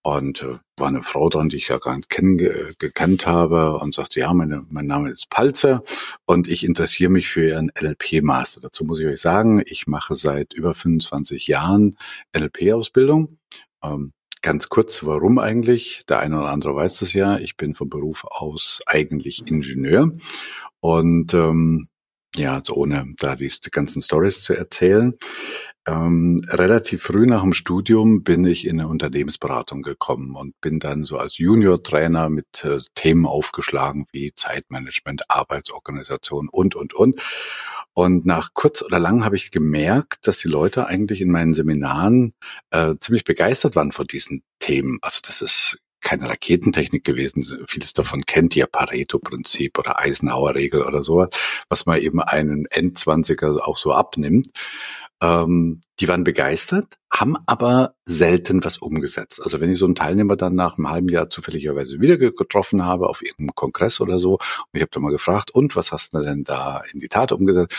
und 0.08 0.42
äh, 0.42 0.58
war 0.78 0.88
eine 0.88 1.04
Frau 1.04 1.28
dran, 1.28 1.50
die 1.50 1.58
ich 1.58 1.68
ja 1.68 1.80
gar 1.80 1.98
nicht 1.98 2.10
kenn, 2.10 2.38
gekannt 2.38 3.28
habe 3.28 3.78
und 3.80 3.94
sagte, 3.94 4.22
ja, 4.22 4.34
meine, 4.34 4.66
mein 4.70 4.88
Name 4.88 5.10
ist 5.12 5.30
Palzer 5.30 5.84
und 6.26 6.48
ich 6.48 6.64
interessiere 6.64 7.10
mich 7.10 7.28
für 7.28 7.46
Ihren 7.46 7.72
NLP-Master. 7.78 8.62
Dazu 8.62 8.86
muss 8.86 9.02
ich 9.02 9.08
euch 9.08 9.20
sagen, 9.20 9.62
ich 9.66 9.86
mache 9.86 10.16
seit 10.16 10.54
über 10.54 10.74
25 10.74 11.48
Jahren 11.48 11.98
NLP-Ausbildung. 12.34 13.38
Ähm, 13.84 14.14
ganz 14.42 14.70
kurz, 14.70 15.06
warum 15.06 15.40
eigentlich? 15.40 16.06
Der 16.08 16.20
eine 16.20 16.40
oder 16.40 16.52
andere 16.52 16.74
weiß 16.74 17.00
das 17.00 17.12
ja. 17.12 17.38
Ich 17.40 17.58
bin 17.58 17.76
von 17.76 17.90
Beruf 17.90 18.24
aus 18.30 18.80
eigentlich 18.86 19.46
Ingenieur 19.46 20.14
und 20.80 21.34
ähm, 21.34 21.90
ja, 22.36 22.56
also 22.56 22.74
ohne 22.76 23.14
da 23.18 23.36
die 23.36 23.50
ganzen 23.72 24.02
Stories 24.02 24.42
zu 24.42 24.54
erzählen. 24.54 25.14
Ähm, 25.88 26.42
relativ 26.50 27.04
früh 27.04 27.26
nach 27.26 27.42
dem 27.42 27.54
Studium 27.54 28.24
bin 28.24 28.46
ich 28.46 28.68
in 28.68 28.80
eine 28.80 28.90
Unternehmensberatung 28.90 29.82
gekommen 29.82 30.36
und 30.36 30.60
bin 30.60 30.80
dann 30.80 31.06
so 31.06 31.18
als 31.18 31.38
Junior-Trainer 31.38 32.30
mit 32.30 32.66
äh, 32.66 32.80
Themen 32.94 33.26
aufgeschlagen 33.26 34.06
wie 34.12 34.34
Zeitmanagement, 34.36 35.24
Arbeitsorganisation 35.30 36.50
und, 36.50 36.76
und, 36.76 36.94
und. 36.94 37.22
Und 37.94 38.26
nach 38.26 38.50
kurz 38.54 38.84
oder 38.84 39.00
lang 39.00 39.24
habe 39.24 39.38
ich 39.38 39.50
gemerkt, 39.50 40.28
dass 40.28 40.38
die 40.38 40.50
Leute 40.50 40.86
eigentlich 40.88 41.22
in 41.22 41.32
meinen 41.32 41.54
Seminaren 41.54 42.34
äh, 42.70 42.96
ziemlich 43.00 43.24
begeistert 43.24 43.76
waren 43.76 43.92
von 43.92 44.06
diesen 44.06 44.44
Themen. 44.60 45.00
Also 45.02 45.22
das 45.26 45.42
ist 45.42 45.80
keine 46.02 46.30
Raketentechnik 46.30 47.04
gewesen. 47.04 47.66
Vieles 47.68 47.94
davon 47.94 48.22
kennt 48.26 48.56
ihr 48.56 48.68
Pareto-Prinzip 48.68 49.78
oder 49.78 50.00
Eisenhower-Regel 50.00 50.84
oder 50.84 51.04
sowas, 51.04 51.30
was 51.70 51.86
man 51.86 52.00
eben 52.00 52.22
einen 52.22 52.66
Endzwanziger 52.66 53.68
auch 53.68 53.78
so 53.78 53.94
abnimmt. 53.94 54.48
Ähm, 55.22 55.82
die 56.00 56.08
waren 56.08 56.24
begeistert, 56.24 56.98
haben 57.12 57.38
aber 57.48 57.96
selten 58.06 58.64
was 58.64 58.78
umgesetzt. 58.78 59.42
Also 59.42 59.60
wenn 59.60 59.72
ich 59.72 59.80
so 59.80 59.86
einen 59.86 59.96
Teilnehmer 59.96 60.36
dann 60.36 60.54
nach 60.54 60.78
einem 60.78 60.90
halben 60.90 61.10
Jahr 61.10 61.30
zufälligerweise 61.30 62.00
wieder 62.00 62.18
getroffen 62.18 62.86
habe 62.86 63.10
auf 63.10 63.24
irgendeinem 63.24 63.56
Kongress 63.56 64.00
oder 64.00 64.20
so, 64.20 64.34
und 64.34 64.42
ich 64.74 64.82
habe 64.82 64.92
dann 64.92 65.04
mal 65.04 65.12
gefragt, 65.12 65.50
und 65.52 65.76
was 65.76 65.92
hast 65.92 66.14
du 66.14 66.22
denn 66.22 66.44
da 66.44 66.84
in 66.94 67.00
die 67.00 67.10
Tat 67.10 67.32
umgesetzt? 67.32 67.76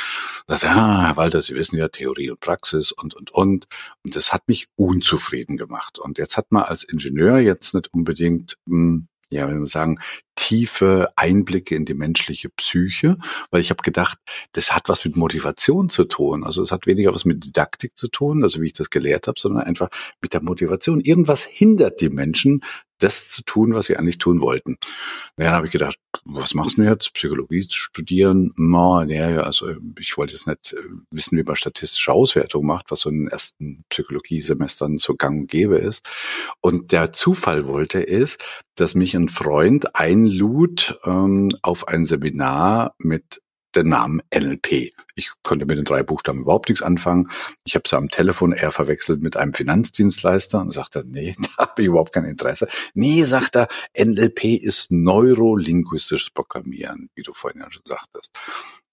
Das, 0.46 0.62
ja, 0.62 1.06
Herr 1.06 1.17
Walter, 1.17 1.40
Sie 1.40 1.55
wissen 1.55 1.76
ja 1.76 1.88
Theorie 1.88 2.31
und 2.31 2.40
Praxis 2.40 2.90
und 2.90 3.14
und 3.14 3.31
und. 3.31 3.69
Und 4.05 4.17
das 4.17 4.32
hat 4.32 4.49
mich 4.49 4.69
unzufrieden 4.76 5.56
gemacht. 5.56 5.99
Und 5.99 6.19
jetzt 6.19 6.37
hat 6.37 6.50
man 6.50 6.64
als 6.64 6.82
Ingenieur 6.82 7.38
jetzt 7.38 7.75
nicht 7.75 7.93
unbedingt 7.93 8.56
mh, 8.67 8.76
hm, 8.76 9.08
ja, 9.31 9.46
wenn 9.46 9.61
wir 9.61 9.67
sagen, 9.67 9.99
tiefe 10.38 11.09
Einblicke 11.16 11.75
in 11.75 11.85
die 11.85 11.95
menschliche 11.95 12.49
Psyche, 12.49 13.16
weil 13.50 13.61
ich 13.61 13.71
habe 13.71 13.83
gedacht, 13.83 14.18
das 14.52 14.73
hat 14.73 14.88
was 14.88 15.04
mit 15.04 15.16
Motivation 15.16 15.90
zu 15.90 16.04
tun. 16.04 16.45
Also 16.45 16.62
es 16.62 16.71
hat 16.71 16.87
weniger 16.87 17.12
was 17.12 17.25
mit 17.25 17.45
Didaktik 17.45 17.99
zu 17.99 18.07
tun, 18.07 18.45
also 18.45 18.62
wie 18.62 18.68
ich 18.68 18.73
das 18.73 18.88
gelehrt 18.88 19.26
habe, 19.26 19.40
sondern 19.40 19.64
einfach 19.64 19.88
mit 20.21 20.33
der 20.33 20.42
Motivation. 20.42 21.00
Irgendwas 21.00 21.45
hindert 21.45 22.00
die 22.00 22.09
Menschen, 22.09 22.61
das 22.99 23.30
zu 23.30 23.42
tun, 23.42 23.75
was 23.75 23.87
sie 23.87 23.97
eigentlich 23.97 24.18
tun 24.18 24.40
wollten. 24.40 24.76
Naja, 25.37 25.50
dann 25.50 25.57
habe 25.59 25.66
ich 25.66 25.73
gedacht, 25.73 25.99
was 26.25 26.54
machst 26.54 26.78
du 26.78 26.83
jetzt? 26.83 27.14
Psychologie 27.14 27.66
zu 27.66 27.76
studieren? 27.76 28.52
No, 28.57 29.02
ja, 29.02 29.40
also 29.42 29.71
ich 29.99 30.16
wollte 30.16 30.33
jetzt 30.33 30.47
nicht 30.47 30.73
äh, 30.73 30.83
wissen, 31.11 31.38
wie 31.38 31.45
man 31.45 31.57
statistische 31.57 32.12
Auswertung 32.12 32.66
macht, 32.66 32.90
was 32.90 33.00
so 33.00 33.11
in 33.11 33.21
den 33.21 33.28
ersten 33.28 33.85
Psychologiesemestern 33.88 34.99
so 34.99 35.14
gang 35.14 35.42
und 35.42 35.50
gäbe 35.50 35.78
ist. 35.78 36.04
Und 36.61 36.92
der 36.92 37.12
Zufall 37.12 37.66
wollte 37.66 38.07
es, 38.07 38.38
dass 38.75 38.95
mich 38.95 39.14
ein 39.14 39.28
Freund 39.28 39.97
einlud 40.28 41.00
ähm, 41.04 41.50
auf 41.62 41.88
ein 41.88 42.04
Seminar 42.04 42.94
mit 42.99 43.40
den 43.75 43.88
Namen 43.88 44.23
NLP. 44.35 44.92
Ich 45.14 45.30
konnte 45.42 45.66
mit 45.66 45.76
den 45.76 45.85
drei 45.85 46.02
Buchstaben 46.02 46.40
überhaupt 46.40 46.68
nichts 46.68 46.82
anfangen. 46.82 47.30
Ich 47.64 47.75
habe 47.75 47.88
sie 47.88 47.97
am 47.97 48.08
Telefon 48.08 48.52
eher 48.52 48.73
verwechselt 48.73 49.23
mit 49.23 49.37
einem 49.37 49.52
Finanzdienstleister 49.52 50.61
und 50.61 50.73
sagte, 50.73 51.04
nee, 51.06 51.35
da 51.56 51.64
habe 51.64 51.82
ich 51.82 51.88
überhaupt 51.88 52.12
kein 52.12 52.25
Interesse. 52.25 52.68
Nee, 52.94 53.25
sagt 53.25 53.56
er, 53.56 53.68
NLP 53.97 54.44
ist 54.56 54.90
neurolinguistisches 54.90 56.30
Programmieren, 56.30 57.11
wie 57.14 57.23
du 57.23 57.32
vorhin 57.32 57.61
ja 57.61 57.70
schon 57.70 57.85
sagtest. 57.85 58.30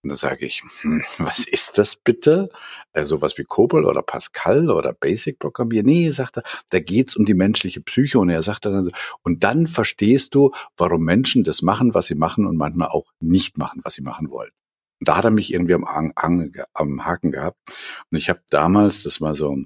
Und 0.06 0.10
da 0.10 0.18
sage 0.18 0.46
ich, 0.46 0.62
hm, 0.82 1.02
was 1.18 1.48
ist 1.48 1.80
das 1.80 1.96
bitte? 1.96 2.50
Also 2.94 3.24
was 3.24 3.40
wie 3.40 3.44
Cobol 3.44 3.86
oder 3.86 4.04
Pascal 4.04 4.70
oder 4.70 4.94
Basic 4.94 5.40
Programmieren? 5.40 5.88
Nee, 5.88 6.12
sagt 6.12 6.38
er, 6.38 6.44
da 6.70 6.80
geht's 6.80 7.16
um 7.16 7.26
die 7.26 7.34
menschliche 7.34 7.82
Psyche. 7.82 8.20
Und 8.20 8.30
er 8.30 8.44
sagt 8.44 8.66
dann, 8.66 8.92
und 9.24 9.44
dann 9.44 9.66
verstehst 9.66 10.36
du, 10.36 10.52
warum 10.78 11.04
Menschen 11.04 11.44
das 11.44 11.64
machen, 11.64 11.96
was 11.96 12.06
sie 12.06 12.14
machen 12.14 12.46
und 12.46 12.56
manchmal 12.56 12.90
auch 12.90 13.12
nicht 13.20 13.58
machen, 13.58 13.82
was 13.84 13.96
sie 13.96 14.04
machen 14.04 14.30
wollen. 14.30 14.52
Und 15.00 15.08
da 15.10 15.18
hat 15.18 15.26
er 15.26 15.32
mich 15.32 15.52
irgendwie 15.52 15.74
am, 15.74 15.86
am, 16.16 16.52
am 16.76 17.04
Haken 17.04 17.32
gehabt. 17.32 17.58
Und 18.12 18.20
ich 18.20 18.30
habe 18.30 18.42
damals, 18.52 19.02
das 19.02 19.22
war 19.22 19.34
so 19.34 19.58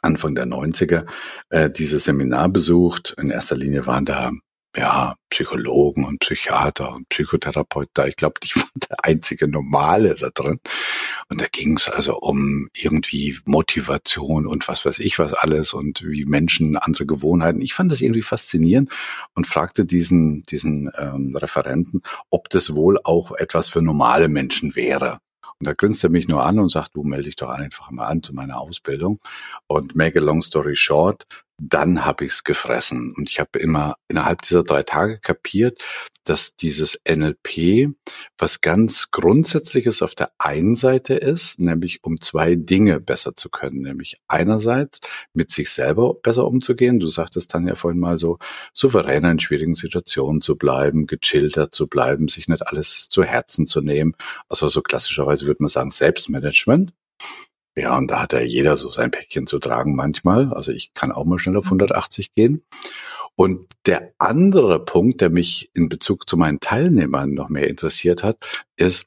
Anfang 0.00 0.34
der 0.34 0.46
90er, 0.46 1.04
äh, 1.50 1.68
dieses 1.68 2.04
Seminar 2.04 2.48
besucht. 2.48 3.14
In 3.18 3.28
erster 3.28 3.56
Linie 3.56 3.84
waren 3.86 4.06
da 4.06 4.32
ja, 4.76 5.14
Psychologen 5.30 6.04
und 6.04 6.20
Psychiater 6.20 6.94
und 6.94 7.08
Psychotherapeuten 7.08 7.90
da. 7.94 8.06
Ich 8.06 8.16
glaube, 8.16 8.34
ich 8.42 8.56
war 8.56 8.68
der 8.88 9.04
einzige 9.04 9.48
Normale 9.48 10.14
da 10.14 10.30
drin. 10.30 10.60
Und 11.28 11.40
da 11.40 11.46
ging 11.50 11.76
es 11.76 11.88
also 11.88 12.18
um 12.18 12.68
irgendwie 12.74 13.38
Motivation 13.44 14.46
und 14.46 14.66
was 14.68 14.84
weiß 14.84 14.98
ich 14.98 15.18
was 15.18 15.32
alles 15.32 15.74
und 15.74 16.02
wie 16.04 16.24
Menschen 16.24 16.76
andere 16.76 17.06
Gewohnheiten. 17.06 17.60
Ich 17.62 17.74
fand 17.74 17.92
das 17.92 18.00
irgendwie 18.00 18.22
faszinierend 18.22 18.90
und 19.34 19.46
fragte 19.46 19.84
diesen, 19.84 20.44
diesen 20.46 20.90
ähm, 20.96 21.36
Referenten, 21.36 22.02
ob 22.30 22.48
das 22.50 22.74
wohl 22.74 22.98
auch 23.04 23.32
etwas 23.32 23.68
für 23.68 23.82
normale 23.82 24.28
Menschen 24.28 24.74
wäre. 24.74 25.18
Und 25.60 25.68
da 25.68 25.72
grinst 25.72 26.02
er 26.04 26.10
mich 26.10 26.28
nur 26.28 26.44
an 26.44 26.58
und 26.58 26.70
sagt, 26.70 26.96
du 26.96 27.04
melde 27.04 27.24
dich 27.24 27.36
doch 27.36 27.48
einfach 27.48 27.90
mal 27.90 28.06
an 28.06 28.22
zu 28.22 28.34
meiner 28.34 28.60
Ausbildung. 28.60 29.20
Und 29.66 29.94
make 29.94 30.18
a 30.18 30.22
long 30.22 30.42
story 30.42 30.76
short, 30.76 31.26
dann 31.58 32.04
habe 32.04 32.24
ich's 32.24 32.44
gefressen. 32.44 33.12
Und 33.16 33.30
ich 33.30 33.40
habe 33.40 33.58
immer 33.58 33.96
innerhalb 34.08 34.42
dieser 34.42 34.64
drei 34.64 34.82
Tage 34.82 35.18
kapiert, 35.20 35.82
dass 36.24 36.56
dieses 36.56 36.98
NLP 37.08 37.94
was 38.38 38.60
ganz 38.60 39.10
Grundsätzliches 39.10 40.02
auf 40.02 40.14
der 40.14 40.32
einen 40.38 40.74
Seite 40.74 41.14
ist, 41.14 41.60
nämlich 41.60 42.02
um 42.02 42.20
zwei 42.20 42.54
Dinge 42.54 42.98
besser 42.98 43.36
zu 43.36 43.50
können. 43.50 43.82
Nämlich 43.82 44.16
einerseits 44.26 45.00
mit 45.32 45.52
sich 45.52 45.70
selber 45.70 46.14
besser 46.14 46.46
umzugehen. 46.46 46.98
Du 46.98 47.08
sagtest 47.08 47.54
dann 47.54 47.68
ja 47.68 47.74
vorhin 47.74 48.00
mal 48.00 48.18
so, 48.18 48.38
souveräner 48.72 49.30
in 49.30 49.38
schwierigen 49.38 49.74
Situationen 49.74 50.40
zu 50.40 50.56
bleiben, 50.56 51.06
gechillter 51.06 51.70
zu 51.70 51.86
bleiben, 51.86 52.28
sich 52.28 52.48
nicht 52.48 52.66
alles 52.66 53.08
zu 53.08 53.22
Herzen 53.22 53.66
zu 53.66 53.80
nehmen. 53.80 54.14
Also 54.48 54.68
so 54.68 54.82
klassischerweise 54.82 55.46
würde 55.46 55.62
man 55.62 55.68
sagen 55.68 55.90
Selbstmanagement. 55.90 56.92
Ja, 57.76 57.96
und 57.96 58.10
da 58.10 58.22
hat 58.22 58.32
ja 58.32 58.40
jeder 58.40 58.76
so 58.76 58.90
sein 58.90 59.10
Päckchen 59.10 59.46
zu 59.46 59.58
tragen 59.58 59.96
manchmal. 59.96 60.52
Also 60.52 60.70
ich 60.72 60.94
kann 60.94 61.10
auch 61.12 61.24
mal 61.24 61.38
schnell 61.38 61.56
auf 61.56 61.66
180 61.66 62.34
gehen. 62.34 62.64
Und 63.36 63.66
der 63.86 64.12
andere 64.18 64.84
Punkt, 64.84 65.20
der 65.20 65.30
mich 65.30 65.70
in 65.74 65.88
Bezug 65.88 66.28
zu 66.28 66.36
meinen 66.36 66.60
Teilnehmern 66.60 67.34
noch 67.34 67.48
mehr 67.48 67.68
interessiert 67.68 68.22
hat, 68.22 68.38
ist, 68.76 69.06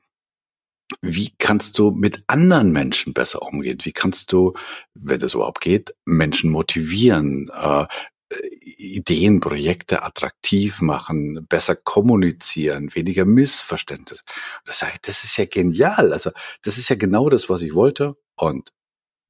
wie 1.01 1.33
kannst 1.37 1.77
du 1.79 1.91
mit 1.91 2.23
anderen 2.27 2.71
Menschen 2.71 3.13
besser 3.13 3.41
umgehen? 3.41 3.79
Wie 3.83 3.91
kannst 3.91 4.31
du, 4.31 4.53
wenn 4.93 5.19
das 5.19 5.33
überhaupt 5.33 5.61
geht, 5.61 5.95
Menschen 6.05 6.49
motivieren, 6.49 7.49
äh, 7.53 7.85
Ideen, 8.77 9.39
Projekte 9.39 10.03
attraktiv 10.03 10.81
machen, 10.81 11.45
besser 11.47 11.75
kommunizieren, 11.75 12.93
weniger 12.93 13.25
Missverständnis. 13.25 14.23
Das 14.65 14.79
sage 14.79 14.93
ich, 14.95 15.01
das 15.01 15.23
ist 15.23 15.37
ja 15.37 15.45
genial. 15.45 16.11
Also 16.11 16.31
das 16.63 16.77
ist 16.77 16.89
ja 16.89 16.97
genau 16.97 17.29
das, 17.29 17.49
was 17.49 17.61
ich 17.61 17.73
wollte. 17.73 18.17
Und 18.37 18.71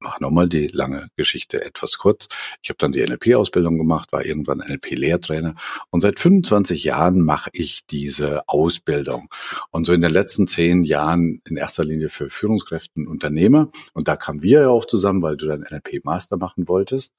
mache 0.00 0.22
nochmal 0.22 0.48
die 0.48 0.68
lange 0.68 1.08
Geschichte 1.16 1.64
etwas 1.64 1.98
kurz. 1.98 2.28
Ich 2.62 2.70
habe 2.70 2.78
dann 2.78 2.92
die 2.92 3.02
NLP-Ausbildung 3.02 3.78
gemacht, 3.78 4.12
war 4.12 4.24
irgendwann 4.24 4.58
NLP-Lehrtrainer 4.58 5.54
und 5.90 6.00
seit 6.00 6.20
25 6.20 6.84
Jahren 6.84 7.20
mache 7.20 7.50
ich 7.52 7.86
diese 7.86 8.48
Ausbildung. 8.48 9.28
Und 9.70 9.86
so 9.86 9.92
in 9.92 10.00
den 10.00 10.12
letzten 10.12 10.46
zehn 10.46 10.84
Jahren 10.84 11.40
in 11.44 11.56
erster 11.56 11.84
Linie 11.84 12.08
für 12.10 12.30
Führungskräfte 12.30 13.00
und 13.00 13.08
Unternehmer. 13.08 13.70
Und 13.94 14.08
da 14.08 14.16
kamen 14.16 14.42
wir 14.42 14.62
ja 14.62 14.68
auch 14.68 14.84
zusammen, 14.84 15.22
weil 15.22 15.36
du 15.36 15.46
dann 15.46 15.66
NLP-Master 15.68 16.36
machen 16.36 16.68
wolltest. 16.68 17.14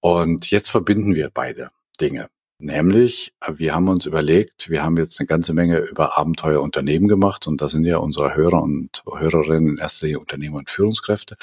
Und 0.00 0.50
jetzt 0.50 0.70
verbinden 0.70 1.14
wir 1.14 1.30
beide 1.30 1.70
Dinge. 2.00 2.28
Nämlich, 2.64 3.34
wir 3.56 3.74
haben 3.74 3.90
uns 3.90 4.06
überlegt, 4.06 4.70
wir 4.70 4.82
haben 4.82 4.96
jetzt 4.96 5.20
eine 5.20 5.26
ganze 5.26 5.52
Menge 5.52 5.80
über 5.80 6.16
Abenteuerunternehmen 6.16 7.08
gemacht 7.08 7.46
und 7.46 7.60
da 7.60 7.68
sind 7.68 7.84
ja 7.84 7.98
unsere 7.98 8.34
Hörer 8.34 8.62
und 8.62 9.02
Hörerinnen 9.04 9.72
in 9.72 9.76
erster 9.76 10.06
Linie 10.06 10.20
Unternehmer 10.20 10.56
und 10.56 10.70
Führungskräfte. 10.70 11.36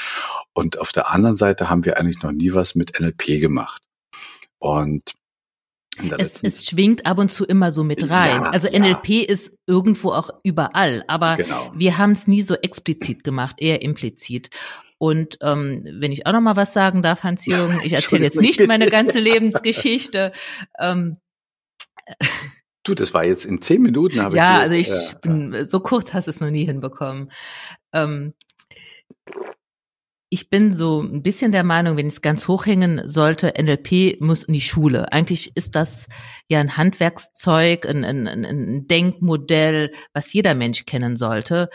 Und 0.54 0.80
auf 0.80 0.92
der 0.92 1.12
anderen 1.12 1.38
Seite 1.38 1.70
haben 1.70 1.86
wir 1.86 2.00
eigentlich 2.00 2.24
noch 2.24 2.32
nie 2.32 2.54
was 2.54 2.74
mit 2.74 3.00
NLP 3.00 3.40
gemacht. 3.40 3.84
Und 4.58 5.14
es, 6.18 6.42
es 6.42 6.66
schwingt 6.66 7.06
ab 7.06 7.20
und 7.20 7.32
zu 7.32 7.46
immer 7.46 7.72
so 7.72 7.84
mit 7.84 8.10
rein. 8.10 8.42
Ja, 8.42 8.50
also 8.50 8.68
NLP 8.68 9.10
ja. 9.10 9.30
ist 9.30 9.54
irgendwo 9.68 10.14
auch 10.14 10.32
überall, 10.42 11.04
aber 11.08 11.36
genau. 11.36 11.72
wir 11.76 12.00
haben 12.00 12.14
es 12.14 12.26
nie 12.26 12.42
so 12.42 12.56
explizit 12.56 13.24
gemacht, 13.24 13.58
eher 13.60 13.84
implizit. 13.84 14.50
Und 15.02 15.40
ähm, 15.42 15.84
wenn 16.00 16.12
ich 16.12 16.28
auch 16.28 16.32
noch 16.32 16.42
mal 16.42 16.56
was 16.56 16.74
sagen 16.74 17.02
darf, 17.02 17.24
Hans-Jürgen, 17.24 17.82
ich 17.84 17.94
erzähle 17.94 18.24
jetzt 18.24 18.40
nicht 18.40 18.68
meine 18.68 18.88
ganze 18.88 19.18
Lebensgeschichte. 19.18 20.32
Ähm, 20.80 21.18
Du, 22.84 22.94
das 22.94 23.14
war 23.14 23.24
jetzt 23.24 23.46
in 23.46 23.62
zehn 23.62 23.82
Minuten, 23.82 24.22
habe 24.22 24.36
ja, 24.36 24.54
ich. 24.54 24.58
Ja, 24.58 24.62
also 24.62 24.76
ich 24.76 24.88
ja, 24.90 25.18
bin, 25.22 25.68
so 25.68 25.80
kurz 25.80 26.14
hast 26.14 26.26
du 26.26 26.32
es 26.32 26.40
noch 26.40 26.52
nie 26.52 26.66
hinbekommen. 26.66 27.32
Ähm, 27.94 28.36
ich 30.30 30.52
bin 30.52 30.74
so 30.74 31.02
ein 31.02 31.24
bisschen 31.24 31.52
der 31.52 31.64
Meinung, 31.64 31.98
wenn 31.98 32.08
ich 32.08 32.14
es 32.14 32.22
ganz 32.22 32.48
hochhängen 32.48 33.10
sollte, 33.10 33.54
NLP 33.60 34.22
muss 34.22 34.44
in 34.44 34.54
die 34.54 34.62
Schule. 34.62 35.12
Eigentlich 35.12 35.56
ist 35.56 35.76
das 35.76 36.10
ja 36.48 36.60
ein 36.60 36.78
Handwerkszeug, 36.78 37.88
ein, 37.88 38.04
ein, 38.04 38.28
ein 38.28 38.88
Denkmodell, 38.88 39.92
was 40.14 40.32
jeder 40.32 40.54
Mensch 40.54 40.86
kennen 40.86 41.16
sollte. 41.16 41.70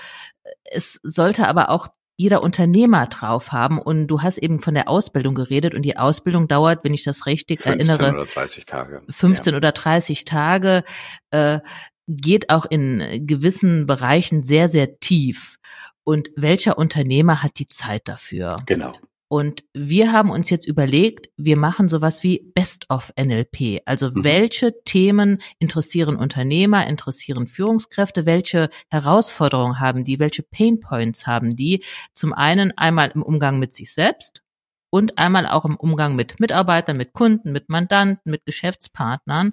Es 0.64 1.00
sollte 1.02 1.48
aber 1.48 1.70
auch 1.70 1.88
jeder 2.16 2.42
Unternehmer 2.42 3.06
drauf 3.06 3.52
haben. 3.52 3.78
Und 3.78 4.06
du 4.08 4.22
hast 4.22 4.38
eben 4.38 4.58
von 4.58 4.74
der 4.74 4.88
Ausbildung 4.88 5.34
geredet 5.34 5.74
und 5.74 5.82
die 5.82 5.96
Ausbildung 5.96 6.48
dauert, 6.48 6.84
wenn 6.84 6.94
ich 6.94 7.04
das 7.04 7.26
richtig 7.26 7.60
15 7.60 7.88
erinnere, 7.88 7.98
15 7.98 8.14
oder 8.14 8.26
30 8.26 8.64
Tage. 8.64 9.02
15 9.08 9.52
ja. 9.52 9.56
oder 9.56 9.72
30 9.72 10.24
Tage, 10.24 10.84
äh, 11.30 11.60
geht 12.08 12.50
auch 12.50 12.64
in 12.64 13.26
gewissen 13.26 13.86
Bereichen 13.86 14.42
sehr, 14.42 14.68
sehr 14.68 15.00
tief. 15.00 15.56
Und 16.04 16.30
welcher 16.36 16.78
Unternehmer 16.78 17.42
hat 17.42 17.58
die 17.58 17.66
Zeit 17.66 18.08
dafür? 18.08 18.56
Genau. 18.66 18.94
Und 19.28 19.64
wir 19.74 20.12
haben 20.12 20.30
uns 20.30 20.50
jetzt 20.50 20.68
überlegt, 20.68 21.28
wir 21.36 21.56
machen 21.56 21.88
sowas 21.88 22.22
wie 22.22 22.52
Best 22.54 22.88
of 22.90 23.12
NLP. 23.20 23.82
Also 23.84 24.08
mhm. 24.08 24.22
welche 24.24 24.82
Themen 24.84 25.42
interessieren 25.58 26.16
Unternehmer, 26.16 26.86
interessieren 26.86 27.48
Führungskräfte, 27.48 28.24
welche 28.24 28.70
Herausforderungen 28.88 29.80
haben 29.80 30.04
die, 30.04 30.20
welche 30.20 30.44
Pain 30.44 30.78
Points 30.78 31.26
haben 31.26 31.56
die? 31.56 31.82
Zum 32.14 32.32
einen 32.32 32.76
einmal 32.78 33.10
im 33.14 33.22
Umgang 33.22 33.58
mit 33.58 33.74
sich 33.74 33.92
selbst 33.92 34.42
und 34.90 35.18
einmal 35.18 35.46
auch 35.46 35.64
im 35.64 35.76
Umgang 35.76 36.14
mit 36.14 36.38
Mitarbeitern, 36.38 36.96
mit 36.96 37.12
Kunden, 37.12 37.50
mit 37.50 37.68
Mandanten, 37.68 38.30
mit 38.30 38.46
Geschäftspartnern. 38.46 39.52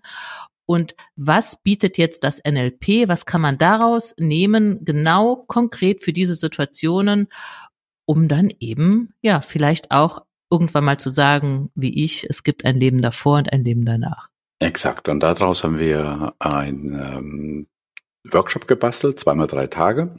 Und 0.65 0.95
was 1.15 1.61
bietet 1.61 1.97
jetzt 1.97 2.23
das 2.23 2.39
NLP? 2.47 3.09
Was 3.09 3.25
kann 3.25 3.41
man 3.41 3.57
daraus 3.57 4.13
nehmen, 4.17 4.85
genau 4.85 5.35
konkret 5.35 6.03
für 6.03 6.13
diese 6.13 6.35
Situationen? 6.35 7.27
Um 8.05 8.27
dann 8.27 8.51
eben, 8.59 9.13
ja, 9.21 9.41
vielleicht 9.41 9.91
auch 9.91 10.25
irgendwann 10.51 10.83
mal 10.83 10.99
zu 10.99 11.09
sagen, 11.09 11.71
wie 11.75 12.03
ich, 12.03 12.25
es 12.29 12.43
gibt 12.43 12.65
ein 12.65 12.75
Leben 12.75 13.01
davor 13.01 13.37
und 13.37 13.51
ein 13.51 13.63
Leben 13.63 13.85
danach. 13.85 14.29
Exakt. 14.59 15.09
Und 15.09 15.21
daraus 15.21 15.63
haben 15.63 15.79
wir 15.79 16.33
ein 16.39 16.93
ähm, 16.93 17.67
Workshop 18.31 18.67
gebastelt, 18.67 19.19
zweimal 19.19 19.47
drei 19.47 19.67
Tage, 19.67 20.15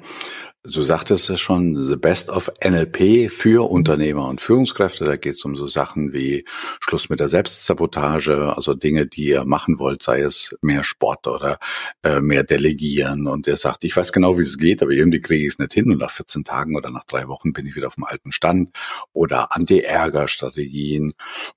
Du 0.67 0.83
sagtest 0.83 1.29
es 1.29 1.41
schon, 1.41 1.85
The 1.85 1.97
Best 1.97 2.31
of 2.31 2.51
NLP 2.65 3.31
für 3.31 3.71
Unternehmer 3.71 4.27
und 4.29 4.41
Führungskräfte. 4.41 5.05
Da 5.05 5.17
geht 5.17 5.35
es 5.35 5.45
um 5.45 5.57
so 5.57 5.67
Sachen 5.67 6.15
wie 6.15 6.47
Schluss 6.81 7.11
mit 7.11 7.21
der 7.21 7.29
Selbstsabotage, 7.29 8.57
also 8.57 8.73
Dinge, 8.73 9.05
die 9.05 9.27
ihr 9.27 9.45
machen 9.45 9.79
wollt, 9.79 10.03
sei 10.03 10.23
es 10.23 10.57
mehr 10.63 10.83
Sport 10.83 11.27
oder 11.27 11.59
äh, 12.03 12.21
mehr 12.21 12.45
Delegieren. 12.45 13.27
Und 13.27 13.47
er 13.47 13.59
sagt, 13.59 13.85
ich 13.85 13.95
weiß 13.95 14.11
genau, 14.11 14.39
wie 14.39 14.45
es 14.45 14.57
geht, 14.57 14.83
aber 14.83 14.93
irgendwie 14.93 15.21
kriege 15.21 15.43
ich 15.43 15.53
es 15.53 15.59
nicht 15.59 15.75
hin 15.75 15.93
und 15.93 15.99
nach 15.99 16.11
14 16.11 16.45
Tagen 16.45 16.77
oder 16.77 16.91
nach 16.91 17.05
drei 17.05 17.29
Wochen 17.29 17.53
bin 17.53 17.67
ich 17.67 17.77
wieder 17.77 17.89
auf 17.89 17.97
dem 17.97 18.05
alten 18.05 18.33
Stand. 18.33 18.71
Oder 19.13 19.55
Anti-Ärger-Strategien 19.55 21.13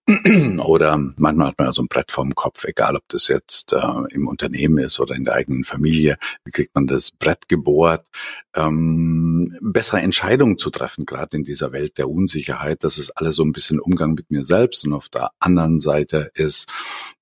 oder 0.65 0.97
manchmal 1.15 1.47
hat 1.47 1.57
man 1.57 1.67
ja 1.67 1.71
so 1.71 1.81
ein 1.81 1.87
Brett 1.87 2.11
vorm 2.11 2.35
Kopf, 2.35 2.65
egal 2.65 2.97
ob 2.97 3.07
das 3.07 3.29
jetzt 3.29 3.71
äh, 3.71 3.77
im 4.09 4.27
Unternehmen 4.27 4.79
ist 4.79 4.99
oder 4.99 5.15
in 5.15 5.23
der 5.23 5.35
eigenen 5.35 5.63
Familie. 5.63 6.17
Wie 6.43 6.51
kriegt 6.51 6.75
man 6.75 6.87
das 6.87 7.11
Brett 7.11 7.47
gebohrt? 7.47 8.05
Ähm, 8.53 8.96
ähm, 8.97 9.57
bessere 9.61 10.01
Entscheidungen 10.01 10.57
zu 10.57 10.69
treffen, 10.69 11.05
gerade 11.05 11.37
in 11.37 11.43
dieser 11.43 11.71
Welt 11.71 11.97
der 11.97 12.09
Unsicherheit. 12.09 12.83
Das 12.83 12.97
ist 12.97 13.11
alles 13.11 13.35
so 13.35 13.43
ein 13.43 13.51
bisschen 13.51 13.79
Umgang 13.79 14.13
mit 14.13 14.29
mir 14.31 14.43
selbst. 14.43 14.85
Und 14.85 14.93
auf 14.93 15.09
der 15.09 15.31
anderen 15.39 15.79
Seite 15.79 16.31
ist 16.33 16.69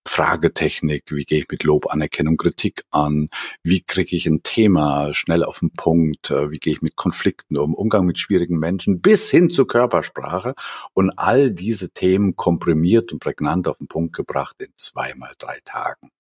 Fragetechnik, 0.08 1.04
wie 1.08 1.24
gehe 1.24 1.40
ich 1.40 1.50
mit 1.50 1.64
Lob, 1.64 1.92
Anerkennung, 1.92 2.38
Kritik 2.38 2.84
an, 2.92 3.30
wie 3.64 3.82
kriege 3.82 4.16
ich 4.16 4.28
ein 4.28 4.44
Thema 4.44 5.14
schnell 5.14 5.44
auf 5.44 5.60
den 5.60 5.72
Punkt, 5.72 6.30
äh, 6.30 6.52
wie 6.52 6.60
gehe 6.60 6.74
ich 6.74 6.82
mit 6.82 6.96
Konflikten 6.96 7.58
um, 7.58 7.74
Umgang 7.74 8.06
mit 8.06 8.20
schwierigen 8.20 8.60
Menschen 8.60 9.02
bis 9.02 9.30
hin 9.32 9.50
zur 9.50 9.68
Körpersprache 9.68 10.54
und 10.94 11.12
all 11.18 11.52
diese 11.52 11.90
Themen 11.90 12.36
komprimiert 12.36 13.12
und 13.12 13.20
prägnant 13.20 13.68
auf 13.68 13.80
den 13.80 13.88
Punkt 13.88 14.16
gebracht 14.16 14.56
in 14.60 14.72
zweimal 14.76 15.34
drei 15.40 15.60
Tagen. 15.66 16.12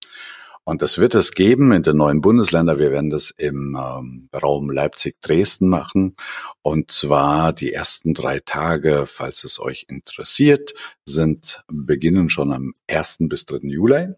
Und 0.67 0.81
das 0.81 0.97
wird 0.97 1.13
es 1.13 1.33
geben 1.33 1.71
in 1.71 1.83
den 1.83 1.97
neuen 1.97 2.21
Bundesländern. 2.21 2.79
Wir 2.79 2.91
werden 2.91 3.11
das 3.11 3.29
im 3.37 3.77
ähm, 3.79 4.29
Raum 4.33 4.71
Leipzig-Dresden 4.71 5.69
machen. 5.69 6.15
Und 6.63 6.89
zwar 6.89 7.53
die 7.53 7.71
ersten 7.71 8.15
drei 8.15 8.39
Tage, 8.39 9.05
falls 9.05 9.43
es 9.43 9.59
euch 9.59 9.85
interessiert, 9.87 10.73
sind 11.05 11.63
beginnen 11.71 12.29
schon 12.29 12.51
am 12.51 12.73
1. 12.89 13.17
bis 13.29 13.45
3. 13.45 13.59
Juli. 13.61 14.15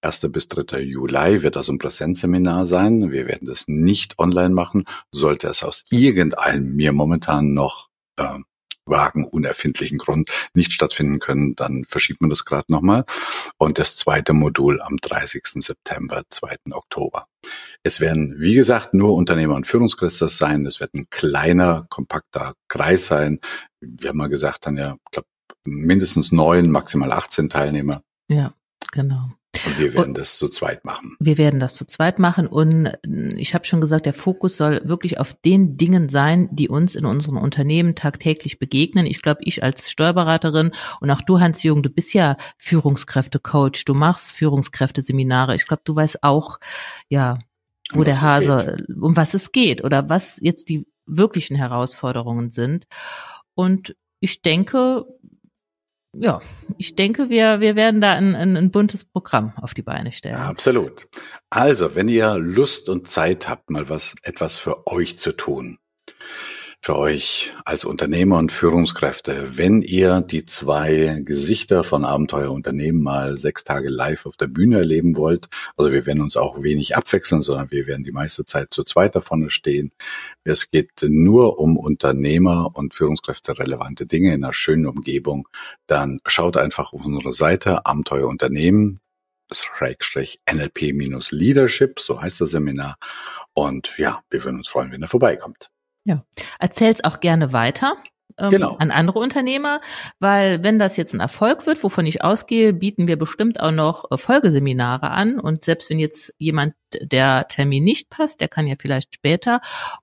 1. 0.00 0.28
bis 0.30 0.48
3. 0.48 0.80
Juli 0.80 1.42
wird 1.42 1.58
also 1.58 1.72
ein 1.72 1.78
Präsenzseminar 1.78 2.64
sein. 2.64 3.10
Wir 3.10 3.26
werden 3.26 3.46
das 3.46 3.64
nicht 3.68 4.18
online 4.18 4.54
machen. 4.54 4.84
Sollte 5.10 5.48
es 5.48 5.62
aus 5.62 5.84
irgendeinem 5.90 6.74
mir 6.76 6.92
momentan 6.92 7.52
noch 7.52 7.90
äh, 8.16 8.38
vagen, 8.88 9.24
unerfindlichen 9.24 9.98
Grund 9.98 10.30
nicht 10.54 10.72
stattfinden 10.72 11.18
können, 11.18 11.54
dann 11.54 11.84
verschiebt 11.86 12.20
man 12.20 12.30
das 12.30 12.44
gerade 12.44 12.70
nochmal. 12.72 13.04
Und 13.58 13.78
das 13.78 13.96
zweite 13.96 14.32
Modul 14.32 14.80
am 14.80 14.96
30. 14.96 15.42
September, 15.64 16.22
2. 16.28 16.56
Oktober. 16.72 17.26
Es 17.82 18.00
werden, 18.00 18.36
wie 18.38 18.54
gesagt, 18.54 18.94
nur 18.94 19.14
Unternehmer 19.14 19.54
und 19.54 19.66
Führungskräfte 19.66 20.28
sein. 20.28 20.66
Es 20.66 20.80
wird 20.80 20.94
ein 20.94 21.08
kleiner, 21.10 21.86
kompakter 21.88 22.54
Kreis 22.68 23.06
sein. 23.06 23.40
Wir 23.80 24.10
haben 24.10 24.18
mal 24.18 24.28
gesagt, 24.28 24.66
dann 24.66 24.76
ja, 24.76 24.94
ich 24.94 25.10
glaube, 25.12 25.28
mindestens 25.66 26.32
neun, 26.32 26.70
maximal 26.70 27.12
18 27.12 27.48
Teilnehmer. 27.48 28.02
Ja, 28.28 28.54
genau. 28.92 29.30
Und 29.66 29.78
wir 29.78 29.94
werden 29.94 30.08
und 30.08 30.18
das 30.18 30.36
zu 30.36 30.48
zweit 30.48 30.84
machen. 30.84 31.16
Wir 31.20 31.38
werden 31.38 31.58
das 31.58 31.74
zu 31.74 31.86
zweit 31.86 32.18
machen 32.18 32.46
und 32.46 32.92
ich 33.36 33.54
habe 33.54 33.64
schon 33.64 33.80
gesagt, 33.80 34.06
der 34.06 34.12
Fokus 34.12 34.56
soll 34.56 34.82
wirklich 34.84 35.18
auf 35.18 35.34
den 35.34 35.76
Dingen 35.76 36.08
sein, 36.08 36.48
die 36.52 36.68
uns 36.68 36.94
in 36.94 37.06
unseren 37.06 37.38
Unternehmen 37.38 37.94
tagtäglich 37.94 38.58
begegnen. 38.58 39.06
Ich 39.06 39.22
glaube, 39.22 39.40
ich 39.44 39.62
als 39.62 39.90
Steuerberaterin 39.90 40.72
und 41.00 41.10
auch 41.10 41.22
du, 41.22 41.40
Hans-Jürgen, 41.40 41.82
du 41.82 41.90
bist 41.90 42.12
ja 42.12 42.36
Führungskräftecoach, 42.58 43.84
du 43.86 43.94
machst 43.94 44.32
Führungskräfteseminare. 44.32 45.54
Ich 45.54 45.66
glaube, 45.66 45.82
du 45.84 45.96
weißt 45.96 46.22
auch, 46.22 46.58
ja, 47.08 47.38
wo 47.92 48.00
um 48.00 48.04
der 48.04 48.20
Hase, 48.20 48.84
um 49.00 49.16
was 49.16 49.32
es 49.32 49.50
geht 49.50 49.82
oder 49.82 50.10
was 50.10 50.38
jetzt 50.42 50.68
die 50.68 50.86
wirklichen 51.06 51.56
Herausforderungen 51.56 52.50
sind. 52.50 52.86
Und 53.54 53.96
ich 54.20 54.42
denke, 54.42 55.06
ja, 56.12 56.40
ich 56.78 56.94
denke, 56.94 57.28
wir, 57.28 57.60
wir 57.60 57.76
werden 57.76 58.00
da 58.00 58.14
ein, 58.14 58.34
ein, 58.34 58.56
ein 58.56 58.70
buntes 58.70 59.04
Programm 59.04 59.52
auf 59.56 59.74
die 59.74 59.82
Beine 59.82 60.12
stellen. 60.12 60.36
Absolut. 60.36 61.08
Also, 61.50 61.94
wenn 61.94 62.08
ihr 62.08 62.38
Lust 62.38 62.88
und 62.88 63.08
Zeit 63.08 63.48
habt, 63.48 63.70
mal 63.70 63.88
was, 63.88 64.14
etwas 64.22 64.58
für 64.58 64.86
euch 64.86 65.18
zu 65.18 65.32
tun, 65.32 65.78
für 66.88 66.96
euch 66.96 67.52
als 67.66 67.84
Unternehmer 67.84 68.38
und 68.38 68.50
Führungskräfte, 68.50 69.58
wenn 69.58 69.82
ihr 69.82 70.22
die 70.22 70.46
zwei 70.46 71.20
Gesichter 71.22 71.84
von 71.84 72.06
Abenteuerunternehmen 72.06 73.02
mal 73.02 73.36
sechs 73.36 73.62
Tage 73.62 73.90
live 73.90 74.24
auf 74.24 74.38
der 74.38 74.46
Bühne 74.46 74.78
erleben 74.78 75.14
wollt. 75.14 75.48
Also 75.76 75.92
wir 75.92 76.06
werden 76.06 76.22
uns 76.22 76.38
auch 76.38 76.62
wenig 76.62 76.96
abwechseln, 76.96 77.42
sondern 77.42 77.70
wir 77.70 77.86
werden 77.86 78.04
die 78.04 78.10
meiste 78.10 78.46
Zeit 78.46 78.72
zu 78.72 78.84
zweit 78.84 79.16
davon 79.16 79.50
stehen. 79.50 79.92
Es 80.44 80.70
geht 80.70 80.92
nur 81.02 81.58
um 81.58 81.76
Unternehmer 81.76 82.70
und 82.72 82.94
Führungskräfte 82.94 83.58
relevante 83.58 84.06
Dinge 84.06 84.32
in 84.32 84.42
einer 84.42 84.54
schönen 84.54 84.86
Umgebung. 84.86 85.46
Dann 85.88 86.20
schaut 86.26 86.56
einfach 86.56 86.94
auf 86.94 87.04
unsere 87.04 87.34
Seite 87.34 87.84
Abenteuerunternehmen. 87.84 89.00
NLP-Leadership, 90.50 92.00
so 92.00 92.22
heißt 92.22 92.40
das 92.40 92.48
Seminar. 92.48 92.96
Und 93.52 93.92
ja, 93.98 94.22
wir 94.30 94.42
würden 94.42 94.56
uns 94.56 94.68
freuen, 94.68 94.90
wenn 94.90 95.02
ihr 95.02 95.08
vorbeikommt. 95.08 95.68
Ja, 96.08 96.24
erzähl's 96.58 97.04
auch 97.04 97.20
gerne 97.20 97.52
weiter. 97.52 97.98
Ähm, 98.40 98.50
genau. 98.50 98.76
an 98.76 98.92
andere 98.92 99.18
Unternehmer, 99.18 99.80
weil 100.20 100.62
wenn 100.62 100.78
das 100.78 100.96
jetzt 100.96 101.12
ein 101.12 101.18
Erfolg 101.18 101.66
wird, 101.66 101.82
wovon 101.82 102.06
ich 102.06 102.22
ausgehe, 102.22 102.72
bieten 102.72 103.08
wir 103.08 103.18
bestimmt 103.18 103.58
auch 103.60 103.72
noch 103.72 104.12
äh, 104.12 104.16
Folgeseminare 104.16 105.10
an 105.10 105.40
und 105.40 105.64
selbst 105.64 105.90
wenn 105.90 105.98
jetzt 105.98 106.32
jemand 106.38 106.74
der 107.00 107.48
Termin 107.48 107.82
nicht 107.82 108.10
passt, 108.10 108.40
der 108.40 108.46
kann 108.46 108.68
ja 108.68 108.76
vielleicht 108.78 109.12
später 109.12 109.60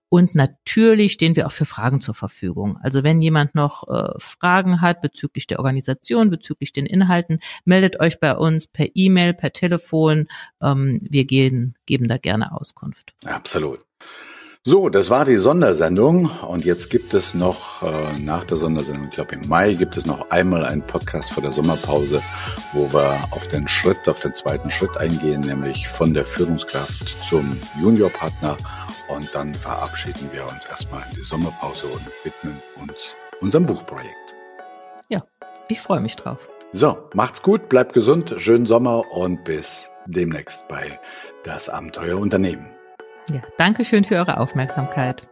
und 0.10 0.36
natürlich 0.36 1.14
stehen 1.14 1.38
wir 1.38 1.48
auch 1.48 1.54
für 1.54 1.64
Fragen 1.64 2.02
zur 2.02 2.14
Verfügung. 2.14 2.78
Also 2.82 3.04
wenn 3.04 3.22
jemand 3.22 3.56
noch 3.56 3.88
äh, 3.88 4.12
Fragen 4.18 4.82
hat 4.82 5.00
bezüglich 5.00 5.48
der 5.48 5.60
Organisation, 5.60 6.30
bezüglich 6.30 6.74
den 6.74 6.86
Inhalten, 6.86 7.40
meldet 7.64 8.02
euch 8.02 8.20
bei 8.20 8.36
uns 8.36 8.68
per 8.68 8.88
E-Mail, 8.96 9.34
per 9.34 9.54
Telefon. 9.54 10.28
Ähm, 10.62 11.00
wir 11.02 11.24
gehen, 11.24 11.78
geben 11.86 12.10
da 12.10 12.18
gerne 12.18 12.52
Auskunft. 12.52 13.14
Absolut. 13.24 13.80
So, 14.68 14.90
das 14.90 15.12
war 15.12 15.26
die 15.26 15.38
Sondersendung 15.38 16.26
und 16.42 16.66
jetzt 16.66 16.90
gibt 16.90 17.14
es 17.14 17.36
noch 17.36 17.84
äh, 17.84 18.20
nach 18.20 18.46
der 18.46 18.58
Sondersendung, 18.58 19.10
ich 19.10 19.14
glaube 19.14 19.36
im 19.36 19.48
Mai, 19.48 19.76
gibt 19.76 19.96
es 19.96 20.08
noch 20.08 20.32
einmal 20.32 20.66
einen 20.66 20.82
Podcast 20.82 21.34
vor 21.34 21.44
der 21.44 21.52
Sommerpause, 21.52 22.20
wo 22.74 22.92
wir 22.92 23.20
auf 23.30 23.48
den 23.48 23.68
Schritt, 23.68 24.10
auf 24.10 24.22
den 24.22 24.34
zweiten 24.34 24.72
Schritt 24.72 24.98
eingehen, 24.98 25.42
nämlich 25.42 25.88
von 25.88 26.16
der 26.16 26.26
Führungskraft 26.26 27.16
zum 27.30 27.56
Juniorpartner 27.80 28.58
und 29.10 29.30
dann 29.36 29.54
verabschieden 29.54 30.32
wir 30.34 30.42
uns 30.46 30.66
erstmal 30.66 31.04
in 31.12 31.16
die 31.18 31.22
Sommerpause 31.22 31.86
und 31.86 32.10
widmen 32.24 32.60
uns 32.82 33.16
unserem 33.42 33.68
Buchprojekt. 33.68 34.36
Ja, 35.10 35.24
ich 35.68 35.80
freue 35.80 36.00
mich 36.00 36.16
drauf. 36.16 36.50
So, 36.72 37.08
macht's 37.14 37.44
gut, 37.44 37.70
bleibt 37.70 37.94
gesund, 37.94 38.34
schönen 38.38 38.66
Sommer 38.66 39.04
und 39.12 39.44
bis 39.44 39.92
demnächst 40.08 40.68
bei 40.68 41.00
Das 41.44 41.70
Abenteuer 41.70 42.18
Unternehmen. 42.18 42.75
Ja, 43.30 43.42
danke 43.58 43.86
schön 43.86 44.04
für 44.04 44.16
eure 44.16 44.40
Aufmerksamkeit. 44.40 45.28